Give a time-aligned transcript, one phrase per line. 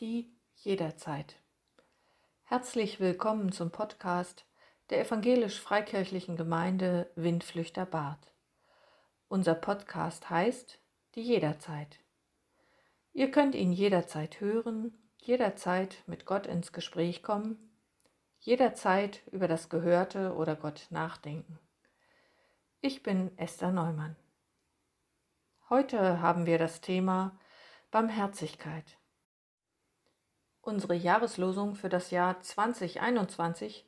[0.00, 1.36] die jederzeit.
[2.44, 4.46] Herzlich willkommen zum Podcast
[4.88, 8.18] der evangelisch-freikirchlichen Gemeinde Windflüchter Bad.
[9.28, 10.80] Unser Podcast heißt
[11.16, 11.98] Die jederzeit.
[13.12, 17.76] Ihr könnt ihn jederzeit hören, jederzeit mit Gott ins Gespräch kommen,
[18.38, 21.58] jederzeit über das Gehörte oder Gott nachdenken.
[22.80, 24.16] Ich bin Esther Neumann.
[25.68, 27.38] Heute haben wir das Thema
[27.90, 28.99] Barmherzigkeit.
[30.62, 33.86] Unsere Jahreslosung für das Jahr 2021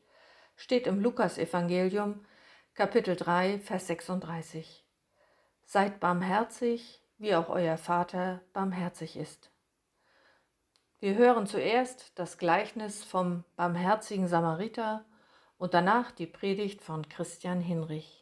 [0.57, 2.25] steht im Lukasevangelium
[2.73, 4.83] Kapitel 3 Vers 36.
[5.66, 9.51] Seid barmherzig, wie auch euer Vater barmherzig ist.
[10.99, 15.05] Wir hören zuerst das Gleichnis vom barmherzigen Samariter
[15.59, 18.22] und danach die Predigt von Christian Hinrich.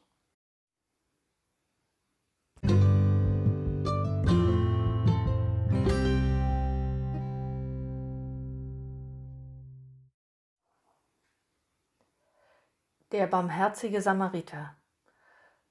[13.13, 14.77] Der barmherzige Samariter.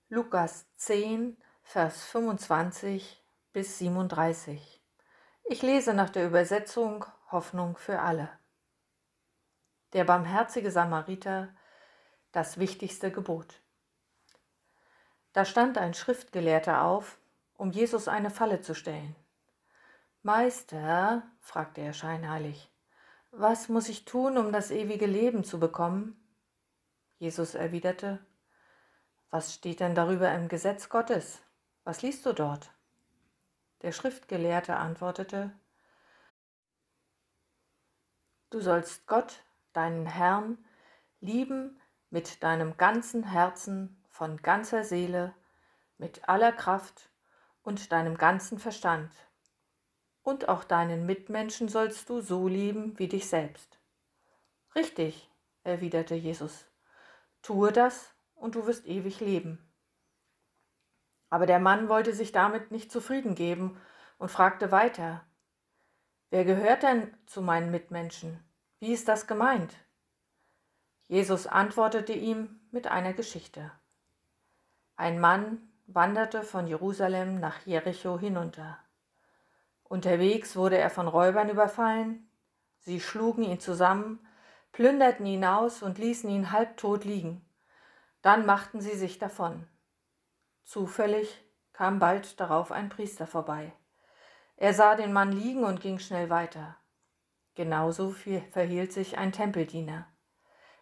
[0.09, 3.23] Lukas 10, Vers 25
[3.53, 4.83] bis 37.
[5.45, 8.27] Ich lese nach der Übersetzung Hoffnung für alle.
[9.93, 11.47] Der barmherzige Samariter,
[12.33, 13.61] das wichtigste Gebot.
[15.31, 17.19] Da stand ein Schriftgelehrter auf,
[17.55, 19.15] um Jesus eine Falle zu stellen.
[20.23, 22.69] Meister, fragte er scheinheilig,
[23.31, 26.18] was muss ich tun, um das ewige Leben zu bekommen?
[27.19, 28.17] Jesus erwiderte,
[29.29, 31.41] Was steht denn darüber im Gesetz Gottes?
[31.83, 32.71] Was liest du dort?
[33.81, 35.51] Der Schriftgelehrte antwortete,
[38.49, 40.57] Du sollst Gott, deinen Herrn,
[41.19, 45.35] lieben mit deinem ganzen Herzen, von ganzer Seele,
[45.97, 47.09] mit aller Kraft
[47.63, 49.11] und deinem ganzen Verstand.
[50.23, 53.77] Und auch deinen Mitmenschen sollst du so lieben wie dich selbst.
[54.73, 55.29] Richtig,
[55.63, 56.68] erwiderte Jesus.
[57.41, 59.65] Tue das und du wirst ewig leben.
[61.29, 63.79] Aber der Mann wollte sich damit nicht zufrieden geben
[64.17, 65.25] und fragte weiter,
[66.31, 68.43] Wer gehört denn zu meinen Mitmenschen?
[68.79, 69.73] Wie ist das gemeint?
[71.07, 73.71] Jesus antwortete ihm mit einer Geschichte.
[74.95, 78.77] Ein Mann wanderte von Jerusalem nach Jericho hinunter.
[79.83, 82.29] Unterwegs wurde er von Räubern überfallen,
[82.77, 84.19] sie schlugen ihn zusammen
[84.79, 87.45] plünderten ihn aus und ließen ihn halbtot liegen.
[88.21, 89.67] Dann machten sie sich davon.
[90.63, 93.73] Zufällig kam bald darauf ein Priester vorbei.
[94.55, 96.77] Er sah den Mann liegen und ging schnell weiter.
[97.55, 100.07] Genauso verhielt sich ein Tempeldiener.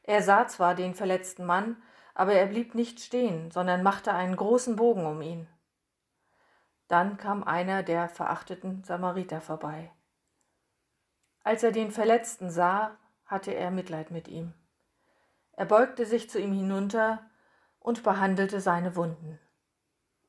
[0.04, 1.82] Er sah zwar den verletzten Mann,
[2.14, 5.48] aber er blieb nicht stehen, sondern machte einen großen Bogen um ihn.
[6.88, 9.92] Dann kam einer der verachteten Samariter vorbei.
[11.44, 12.96] Als er den Verletzten sah,
[13.28, 14.54] hatte er Mitleid mit ihm.
[15.54, 17.30] Er beugte sich zu ihm hinunter
[17.80, 19.40] und behandelte seine Wunden.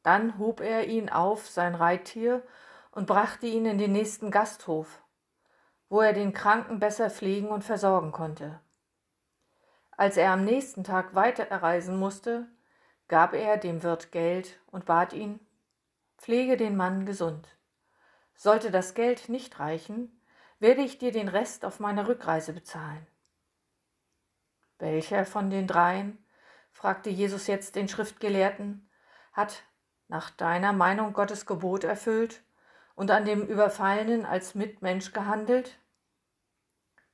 [0.03, 2.43] Dann hob er ihn auf sein Reittier
[2.93, 5.03] und brachte ihn in den nächsten Gasthof,
[5.89, 8.61] wo er den Kranken besser pflegen und versorgen konnte.
[9.97, 12.49] Als er am nächsten Tag weiterreisen musste,
[13.09, 15.41] gab er dem Wirt Geld und bat ihn,
[16.17, 17.49] pflege den Mann gesund.
[18.35, 20.18] Sollte das Geld nicht reichen,
[20.61, 23.07] werde ich dir den Rest auf meiner Rückreise bezahlen.
[24.79, 26.25] Welcher von den dreien,
[26.73, 28.89] fragte Jesus jetzt den Schriftgelehrten,
[29.33, 29.63] hat
[30.09, 32.43] nach deiner Meinung Gottes Gebot erfüllt
[32.95, 35.79] und an dem Überfallenen als Mitmensch gehandelt?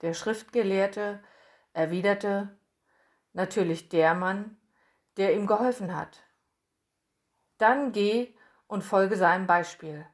[0.02, 1.22] Der Schriftgelehrte
[1.72, 2.56] erwiderte,
[3.32, 4.56] natürlich der Mann,
[5.16, 6.22] der ihm geholfen hat.
[7.58, 8.34] Dann geh
[8.66, 10.06] und folge seinem Beispiel,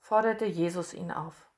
[0.00, 1.49] forderte Jesus ihn auf.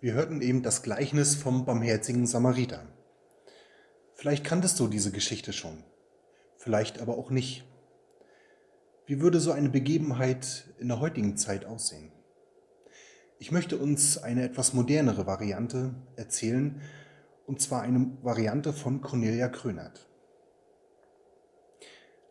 [0.00, 2.86] Wir hörten eben das Gleichnis vom barmherzigen Samariter.
[4.14, 5.82] Vielleicht kanntest du diese Geschichte schon,
[6.56, 7.64] vielleicht aber auch nicht.
[9.06, 12.12] Wie würde so eine Begebenheit in der heutigen Zeit aussehen?
[13.40, 16.80] Ich möchte uns eine etwas modernere Variante erzählen,
[17.46, 20.06] und zwar eine Variante von Cornelia Krönert.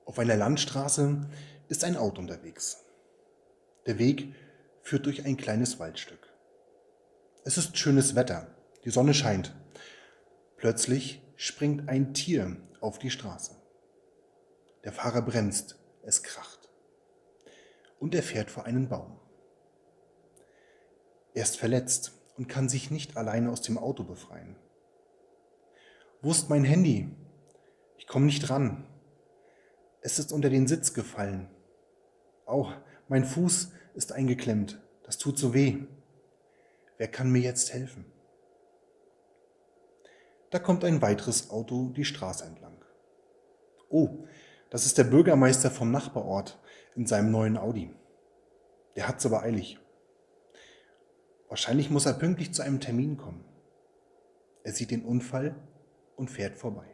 [0.05, 1.29] Auf einer Landstraße
[1.67, 2.85] ist ein Auto unterwegs.
[3.87, 4.33] Der Weg
[4.83, 6.36] führt durch ein kleines Waldstück.
[7.47, 8.53] Es ist schönes Wetter,
[8.83, 9.55] die Sonne scheint.
[10.57, 13.55] Plötzlich springt ein Tier auf die Straße.
[14.83, 16.69] Der Fahrer bremst, es kracht.
[18.01, 19.17] Und er fährt vor einen Baum.
[21.33, 24.57] Er ist verletzt und kann sich nicht alleine aus dem Auto befreien.
[26.21, 27.15] Wo ist mein Handy?
[27.97, 28.89] Ich komme nicht ran.
[30.01, 31.49] Es ist unter den Sitz gefallen.
[32.45, 32.73] Auch
[33.07, 34.81] mein Fuß ist eingeklemmt.
[35.05, 35.87] Das tut so weh.
[36.97, 38.05] Wer kann mir jetzt helfen?
[40.49, 42.83] Da kommt ein weiteres Auto die Straße entlang.
[43.89, 44.25] Oh,
[44.69, 46.59] das ist der Bürgermeister vom Nachbarort
[46.95, 47.93] in seinem neuen Audi.
[48.95, 49.79] Der hat's aber eilig.
[51.49, 53.45] Wahrscheinlich muss er pünktlich zu einem Termin kommen.
[54.63, 55.55] Er sieht den Unfall
[56.15, 56.87] und fährt vorbei.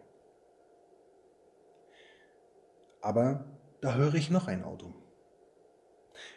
[3.02, 3.46] Aber
[3.82, 4.94] da höre ich noch ein Auto.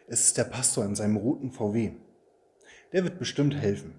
[0.06, 1.96] Es ist der Pastor in seinem roten VW.
[2.92, 3.98] Der wird bestimmt helfen.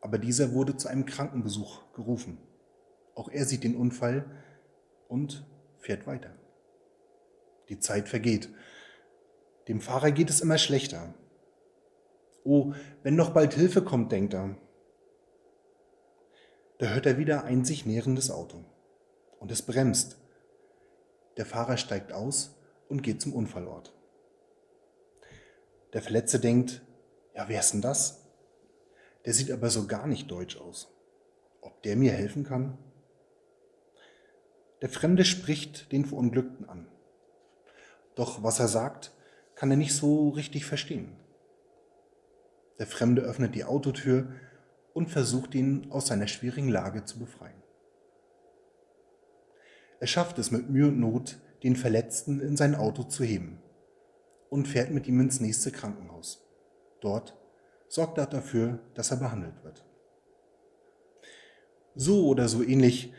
[0.00, 2.38] Aber dieser wurde zu einem Krankenbesuch gerufen.
[3.14, 4.24] Auch er sieht den Unfall
[5.08, 5.46] und
[5.78, 6.34] fährt weiter.
[7.68, 8.48] Die Zeit vergeht.
[9.68, 11.14] Dem Fahrer geht es immer schlechter.
[12.44, 12.72] Oh,
[13.02, 14.56] wenn noch bald Hilfe kommt, denkt er.
[16.78, 18.64] Da hört er wieder ein sich nährendes Auto.
[19.38, 20.18] Und es bremst.
[21.36, 22.56] Der Fahrer steigt aus
[22.88, 23.94] und geht zum Unfallort.
[25.92, 26.82] Der Verletzte denkt,
[27.40, 28.20] ja, wer ist denn das?
[29.24, 30.92] Der sieht aber so gar nicht deutsch aus.
[31.62, 32.76] Ob der mir helfen kann?
[34.82, 36.86] Der Fremde spricht den Verunglückten an.
[38.14, 39.12] Doch was er sagt,
[39.54, 41.16] kann er nicht so richtig verstehen.
[42.78, 44.34] Der Fremde öffnet die Autotür
[44.92, 47.62] und versucht ihn aus seiner schwierigen Lage zu befreien.
[49.98, 53.62] Er schafft es mit Mühe und Not, den Verletzten in sein Auto zu heben
[54.50, 56.49] und fährt mit ihm ins nächste Krankenhaus.
[57.00, 57.36] Dort
[57.88, 59.84] sorgt er dafür, dass er behandelt wird.
[61.94, 63.12] So oder so ähnlich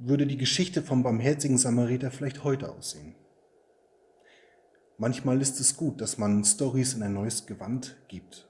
[0.00, 3.14] würde die Geschichte vom barmherzigen Samariter vielleicht heute aussehen.
[4.96, 8.48] Manchmal ist es gut, dass man Stories in ein neues Gewand gibt,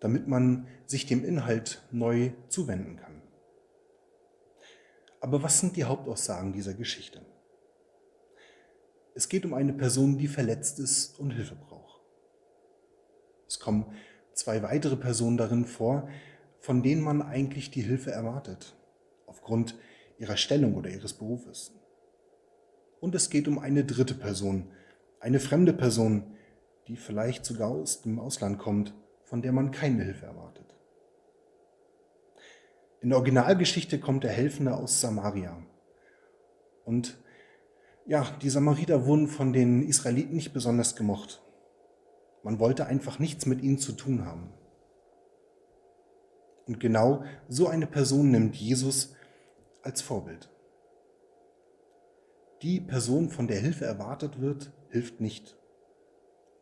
[0.00, 3.22] damit man sich dem Inhalt neu zuwenden kann.
[5.20, 7.24] Aber was sind die Hauptaussagen dieser Geschichte?
[9.14, 11.91] Es geht um eine Person, die verletzt ist und Hilfe braucht.
[13.52, 13.84] Es kommen
[14.32, 16.08] zwei weitere Personen darin vor,
[16.58, 18.74] von denen man eigentlich die Hilfe erwartet,
[19.26, 19.78] aufgrund
[20.16, 21.74] ihrer Stellung oder ihres Berufes.
[22.98, 24.70] Und es geht um eine dritte Person,
[25.20, 26.34] eine fremde Person,
[26.88, 28.94] die vielleicht sogar aus dem Ausland kommt,
[29.24, 30.74] von der man keine Hilfe erwartet.
[33.02, 35.62] In der Originalgeschichte kommt der Helfende aus Samaria.
[36.86, 37.18] Und
[38.06, 41.42] ja, die Samariter wurden von den Israeliten nicht besonders gemocht.
[42.42, 44.52] Man wollte einfach nichts mit ihnen zu tun haben.
[46.66, 49.14] Und genau so eine Person nimmt Jesus
[49.82, 50.48] als Vorbild.
[52.62, 55.58] Die Person, von der Hilfe erwartet wird, hilft nicht.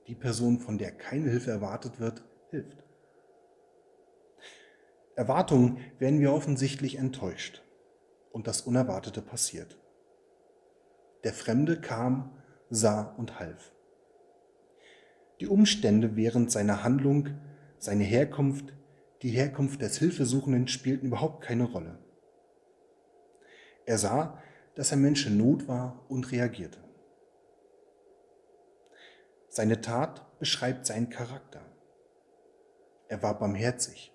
[0.06, 2.82] Die Person, von der keine Hilfe erwartet wird, hilft.
[5.14, 7.62] Erwartungen werden wir offensichtlich enttäuscht
[8.32, 9.78] und das Unerwartete passiert.
[11.24, 13.72] Der Fremde kam, sah und half.
[15.40, 17.30] Die Umstände während seiner Handlung,
[17.78, 18.74] seine Herkunft,
[19.22, 21.98] die Herkunft des Hilfesuchenden spielten überhaupt keine Rolle.
[23.86, 24.38] Er sah,
[24.74, 26.78] dass ein Mensch in Not war und reagierte.
[29.48, 31.62] Seine Tat beschreibt seinen Charakter.
[33.08, 34.12] Er war barmherzig.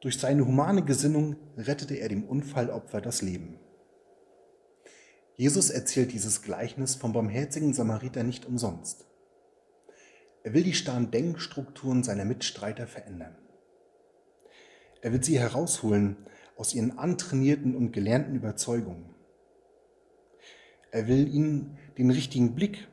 [0.00, 3.58] Durch seine humane Gesinnung rettete er dem Unfallopfer das Leben.
[5.34, 9.04] Jesus erzählt dieses Gleichnis vom barmherzigen Samariter nicht umsonst.
[10.46, 13.36] Er will die starren Denkstrukturen seiner Mitstreiter verändern.
[15.02, 16.18] Er will sie herausholen
[16.56, 19.12] aus ihren antrainierten und gelernten Überzeugungen.
[20.92, 22.86] Er will ihnen den richtigen Blick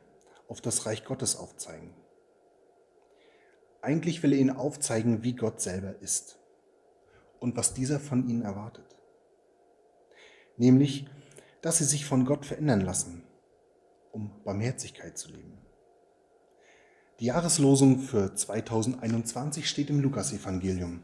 [0.48, 1.94] auf das Reich Gottes aufzeigen.
[3.82, 6.40] Eigentlich will er ihnen aufzeigen, wie Gott selber ist
[7.38, 8.96] und was dieser von ihnen erwartet.
[10.56, 11.06] Nämlich,
[11.62, 13.22] dass sie sich von Gott verändern lassen,
[14.10, 15.63] um Barmherzigkeit zu leben.
[17.24, 21.02] Die Jahreslosung für 2021 steht im Lukasevangelium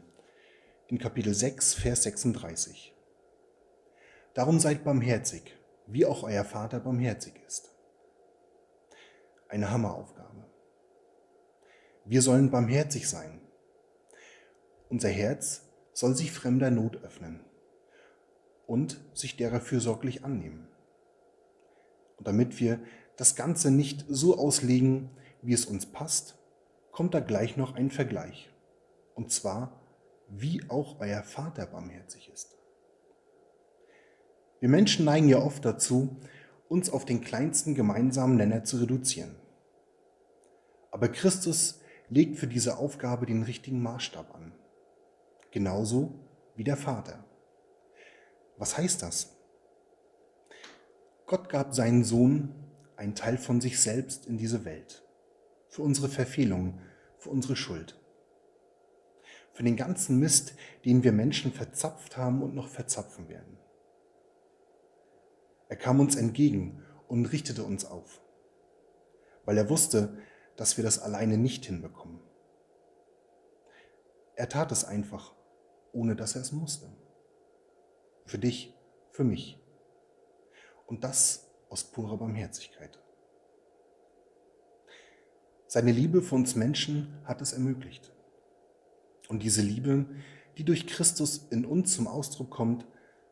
[0.87, 2.93] in Kapitel 6, Vers 36.
[4.35, 7.71] Darum seid barmherzig, wie auch euer Vater barmherzig ist.
[9.49, 10.45] Eine Hammeraufgabe.
[12.05, 13.41] Wir sollen barmherzig sein.
[14.89, 17.43] Unser Herz soll sich fremder Not öffnen
[18.67, 20.67] und sich derer fürsorglich annehmen.
[22.17, 22.79] Und damit wir
[23.17, 25.09] das Ganze nicht so auslegen,
[25.41, 26.37] wie es uns passt,
[26.91, 28.49] kommt da gleich noch ein Vergleich.
[29.15, 29.81] Und zwar,
[30.27, 32.57] wie auch euer Vater barmherzig ist.
[34.59, 36.17] Wir Menschen neigen ja oft dazu,
[36.69, 39.35] uns auf den kleinsten gemeinsamen Nenner zu reduzieren.
[40.91, 44.53] Aber Christus legt für diese Aufgabe den richtigen Maßstab an.
[45.51, 46.13] Genauso
[46.55, 47.23] wie der Vater.
[48.57, 49.35] Was heißt das?
[51.25, 52.53] Gott gab seinen Sohn,
[52.97, 55.03] einen Teil von sich selbst, in diese Welt.
[55.71, 56.81] Für unsere Verfehlungen,
[57.17, 57.97] für unsere Schuld.
[59.53, 63.57] Für den ganzen Mist, den wir Menschen verzapft haben und noch verzapfen werden.
[65.69, 68.21] Er kam uns entgegen und richtete uns auf,
[69.45, 70.17] weil er wusste,
[70.57, 72.19] dass wir das alleine nicht hinbekommen.
[74.35, 75.33] Er tat es einfach,
[75.93, 76.91] ohne dass er es musste.
[78.25, 78.73] Für dich,
[79.11, 79.57] für mich.
[80.85, 83.01] Und das aus purer Barmherzigkeit.
[85.73, 88.11] Seine Liebe für uns Menschen hat es ermöglicht.
[89.29, 90.05] Und diese Liebe,
[90.57, 92.85] die durch Christus in uns zum Ausdruck kommt,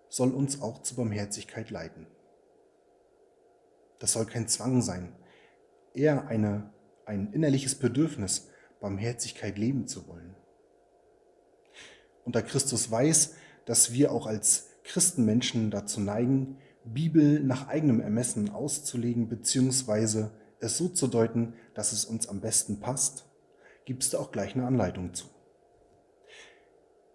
[0.07, 2.07] soll uns auch zur Barmherzigkeit leiten.
[3.99, 5.11] Das soll kein Zwang sein,
[5.93, 6.71] eher eine,
[7.05, 8.47] ein innerliches Bedürfnis,
[8.79, 10.33] Barmherzigkeit leben zu wollen.
[12.23, 13.33] Und da Christus weiß,
[13.65, 16.55] dass wir auch als Christenmenschen dazu neigen,
[16.85, 20.29] Bibel nach eigenem Ermessen auszulegen bzw.
[20.59, 23.25] es so zu deuten, dass es uns am besten passt,
[23.85, 25.27] gibt es da auch gleich eine Anleitung zu.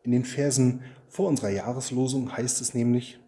[0.02, 3.18] In den Versen vor unserer Jahreslosung heißt es nämlich,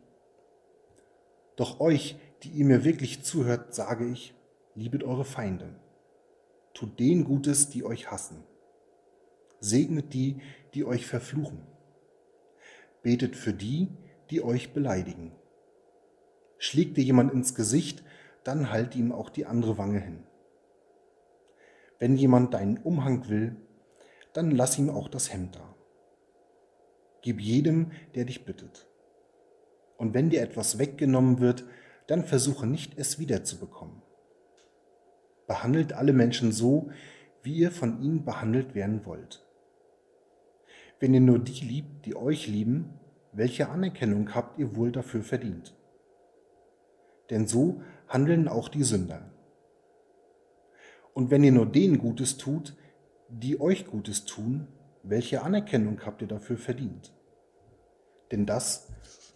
[1.56, 4.34] Doch euch, die ihr mir wirklich zuhört, sage ich,
[4.74, 5.80] liebet eure Feinde,
[6.74, 8.44] tut denen Gutes, die euch hassen,
[9.60, 10.42] segnet die,
[10.74, 11.66] die euch verfluchen,
[13.02, 13.88] betet für die,
[14.30, 15.32] die euch beleidigen.
[16.58, 18.02] Schlägt dir jemand ins Gesicht,
[18.46, 20.24] dann halt ihm auch die andere Wange hin.
[21.98, 23.56] Wenn jemand deinen Umhang will,
[24.32, 25.74] dann lass ihm auch das Hemd da.
[27.22, 28.86] Gib jedem, der dich bittet.
[29.96, 31.64] Und wenn dir etwas weggenommen wird,
[32.06, 34.02] dann versuche nicht, es wiederzubekommen.
[35.46, 36.90] Behandelt alle Menschen so,
[37.42, 39.44] wie ihr von ihnen behandelt werden wollt.
[41.00, 43.00] Wenn ihr nur die liebt, die euch lieben,
[43.32, 45.74] welche Anerkennung habt ihr wohl dafür verdient?
[47.30, 49.30] Denn so handeln auch die Sünder.
[51.14, 52.76] Und wenn ihr nur denen Gutes tut,
[53.28, 54.68] die euch Gutes tun,
[55.02, 57.12] welche Anerkennung habt ihr dafür verdient?
[58.30, 58.88] Denn das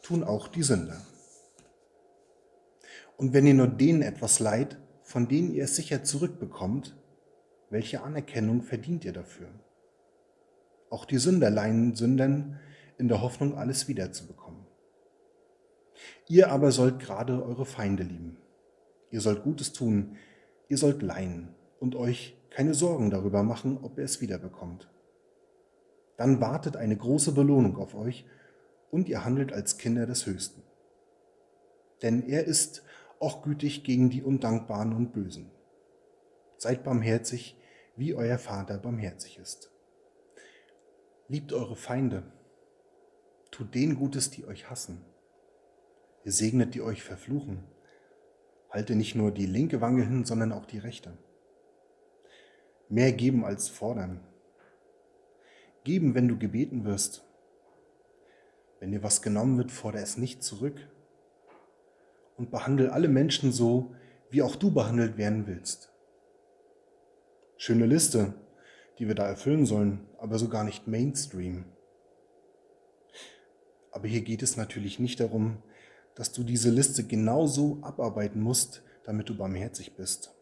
[0.02, 1.00] tun auch die Sünder.
[3.16, 6.96] Und wenn ihr nur denen etwas leid, von denen ihr es sicher zurückbekommt,
[7.68, 9.48] welche Anerkennung verdient ihr dafür?
[10.90, 12.58] Auch die Sünder leihen Sündern
[12.98, 14.66] in der Hoffnung, alles wiederzubekommen.
[16.28, 18.36] Ihr aber sollt gerade eure Feinde lieben.
[19.10, 20.16] Ihr sollt Gutes tun,
[20.68, 24.90] ihr sollt leihen und euch keine Sorgen darüber machen, ob ihr es wiederbekommt.
[26.16, 28.26] Dann wartet eine große Belohnung auf euch
[28.90, 30.62] und ihr handelt als Kinder des Höchsten.
[32.02, 32.84] Denn er ist
[33.18, 35.50] auch gütig gegen die Undankbaren und Bösen.
[36.56, 37.56] Seid barmherzig,
[37.96, 39.70] wie euer Vater barmherzig ist.
[41.28, 42.24] Liebt eure Feinde,
[43.50, 45.04] tut denen Gutes, die euch hassen.
[46.24, 47.64] Ihr segnet, die euch verfluchen.
[48.70, 51.12] Halte nicht nur die linke Wange hin, sondern auch die rechte.
[52.88, 54.20] Mehr geben als fordern.
[55.84, 57.24] Geben, wenn du gebeten wirst.
[58.78, 60.88] Wenn dir was genommen wird, fordere es nicht zurück.
[62.36, 63.94] Und behandle alle Menschen so,
[64.30, 65.92] wie auch du behandelt werden willst.
[67.56, 68.34] Schöne Liste,
[68.98, 71.64] die wir da erfüllen sollen, aber so gar nicht Mainstream.
[73.90, 75.62] Aber hier geht es natürlich nicht darum,
[76.20, 80.34] dass du diese Liste genauso abarbeiten musst, damit du barmherzig bist.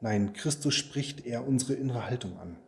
[0.00, 2.58] Nein, Christus spricht eher unsere innere Haltung an.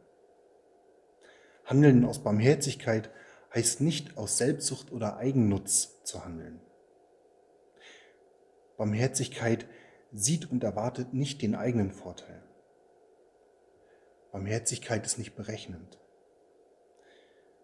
[1.65, 3.11] Handeln aus Barmherzigkeit
[3.53, 6.61] heißt nicht aus Selbstsucht oder Eigennutz zu handeln.
[8.77, 9.67] Barmherzigkeit
[10.13, 12.41] sieht und erwartet nicht den eigenen Vorteil.
[14.31, 15.99] Barmherzigkeit ist nicht berechnend.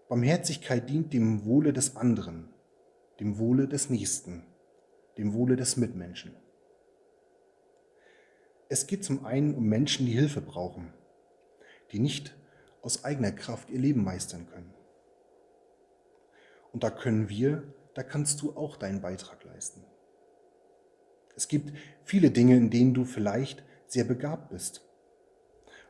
[0.09, 2.53] Barmherzigkeit dient dem Wohle des anderen,
[3.21, 4.47] dem Wohle des Nächsten,
[5.17, 6.35] dem Wohle des Mitmenschen.
[8.69, 10.93] Es geht zum einen um Menschen, die Hilfe brauchen,
[11.91, 12.37] die nicht
[12.83, 14.75] aus eigener Kraft ihr Leben meistern können.
[16.73, 17.63] Und da können wir,
[17.95, 19.85] da kannst du auch deinen Beitrag leisten.
[21.35, 21.73] Es gibt
[22.05, 24.85] viele Dinge, in denen du vielleicht sehr begabt bist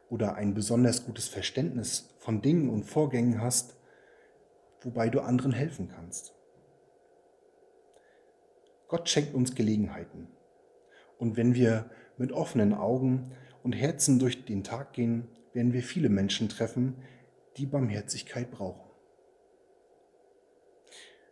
[0.08, 3.76] oder ein besonders gutes Verständnis von Dingen und Vorgängen hast,
[4.82, 6.37] wobei du anderen helfen kannst.
[8.88, 10.28] Gott schenkt uns Gelegenheiten.
[11.18, 16.08] Und wenn wir mit offenen Augen und Herzen durch den Tag gehen, werden wir viele
[16.08, 16.96] Menschen treffen,
[17.56, 18.88] die Barmherzigkeit brauchen.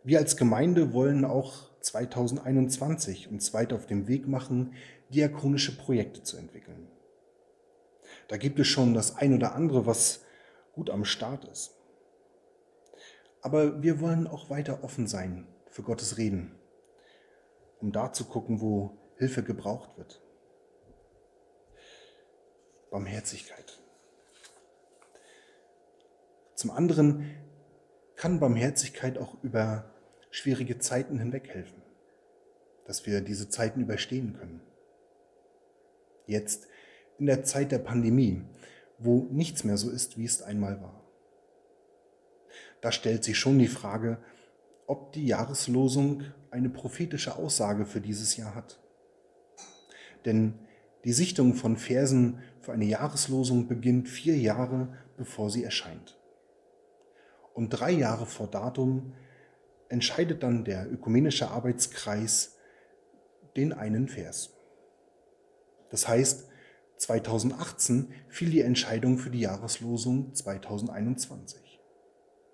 [0.03, 4.73] Wir als Gemeinde wollen auch 2021 uns weiter auf dem Weg machen,
[5.09, 6.87] diakonische Projekte zu entwickeln.
[8.27, 10.21] Da gibt es schon das ein oder andere, was
[10.73, 11.73] gut am Start ist.
[13.41, 16.51] Aber wir wollen auch weiter offen sein für Gottes Reden.
[17.81, 20.21] Um da zu gucken, wo Hilfe gebraucht wird.
[22.89, 23.79] Barmherzigkeit.
[26.55, 27.35] Zum anderen
[28.15, 29.93] kann Barmherzigkeit auch über
[30.31, 31.81] schwierige Zeiten hinweg helfen,
[32.85, 34.61] dass wir diese Zeiten überstehen können.
[36.25, 36.67] Jetzt
[37.19, 38.43] in der Zeit der Pandemie,
[38.97, 41.03] wo nichts mehr so ist, wie es einmal war.
[42.81, 44.17] Da stellt sich schon die Frage,
[44.87, 46.23] ob die Jahreslosung
[46.57, 48.79] eine prophetische Aussage für dieses Jahr hat.
[50.25, 50.59] Denn
[51.03, 56.19] die Sichtung von Versen für eine Jahreslosung beginnt vier Jahre, bevor sie erscheint.
[57.53, 59.13] Und drei Jahre vor Datum
[59.89, 62.57] entscheidet dann der ökumenische Arbeitskreis
[63.55, 64.53] den einen Vers.
[65.89, 66.47] Das heißt,
[66.97, 71.79] 2018 fiel die Entscheidung für die Jahreslosung 2021.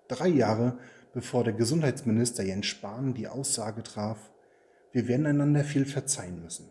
[0.08, 0.78] Drei Jahre
[1.14, 4.32] bevor der Gesundheitsminister Jens Spahn die Aussage traf,
[4.92, 6.70] wir werden einander viel verzeihen müssen.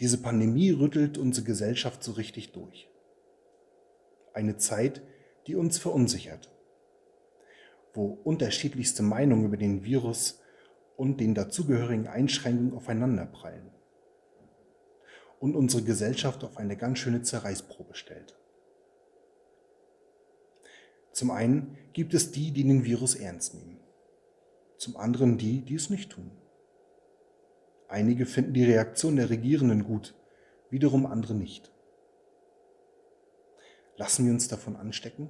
[0.00, 2.90] Diese Pandemie rüttelt unsere Gesellschaft so richtig durch.
[4.34, 5.02] Eine Zeit,
[5.46, 6.50] die uns verunsichert,
[7.94, 10.40] wo unterschiedlichste Meinungen über den Virus
[10.96, 13.70] und den dazugehörigen Einschränkungen aufeinanderprallen
[15.38, 18.36] und unsere Gesellschaft auf eine ganz schöne Zerreißprobe stellt.
[21.12, 23.78] Zum einen gibt es die, die den Virus ernst nehmen.
[24.78, 26.30] Zum anderen die, die es nicht tun.
[27.88, 30.14] Einige finden die Reaktion der Regierenden gut,
[30.70, 31.70] wiederum andere nicht.
[33.96, 35.28] Lassen wir uns davon anstecken?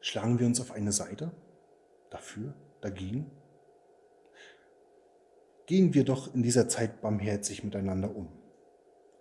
[0.00, 1.32] Schlagen wir uns auf eine Seite?
[2.10, 2.54] Dafür?
[2.80, 3.30] Dagegen?
[5.66, 8.28] Gehen wir doch in dieser Zeit barmherzig miteinander um.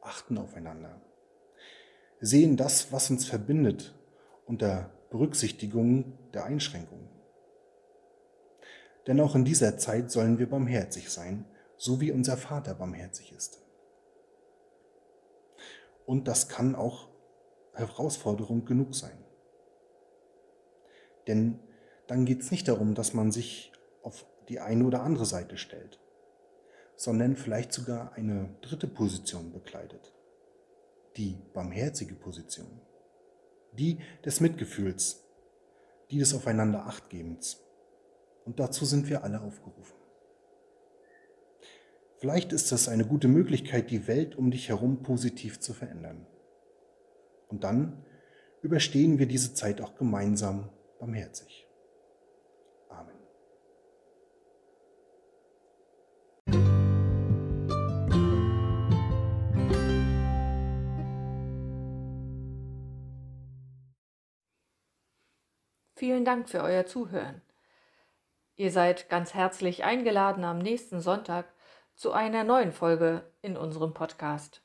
[0.02, 1.02] Achten aufeinander
[2.22, 3.94] sehen das, was uns verbindet,
[4.46, 7.10] unter Berücksichtigung der Einschränkungen.
[9.08, 11.46] Denn auch in dieser Zeit sollen wir barmherzig sein,
[11.78, 13.62] so wie unser Vater barmherzig ist.
[16.06, 17.10] Und das kann auch
[17.74, 19.18] Herausforderung genug sein.
[21.28, 21.60] Denn
[22.08, 23.72] dann geht es nicht darum, dass man sich
[24.04, 26.00] auf die eine oder andere Seite stellt,
[26.96, 30.15] sondern vielleicht sogar eine dritte Position bekleidet
[31.18, 32.82] die barmherzige Position,
[33.74, 35.24] die des Mitgefühls,
[36.12, 37.62] die des Aufeinander Achtgebens.
[38.46, 39.96] Und dazu sind wir alle aufgerufen.
[42.18, 46.26] Vielleicht ist das eine gute Möglichkeit, die Welt um dich herum positiv zu verändern.
[47.48, 48.06] Und dann
[48.62, 51.65] überstehen wir diese Zeit auch gemeinsam barmherzig.
[66.06, 67.42] Vielen Dank für euer Zuhören.
[68.58, 71.52] Ihr seid ganz herzlich eingeladen am nächsten Sonntag
[71.96, 74.62] zu einer neuen Folge in unserem Podcast.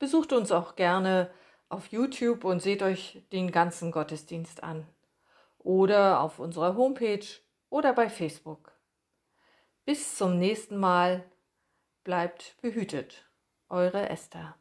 [0.00, 1.30] Besucht uns auch gerne
[1.68, 4.88] auf YouTube und seht euch den ganzen Gottesdienst an.
[5.58, 7.24] Oder auf unserer Homepage
[7.70, 8.72] oder bei Facebook.
[9.84, 11.22] Bis zum nächsten Mal.
[12.02, 13.30] Bleibt behütet.
[13.68, 14.56] Eure Esther.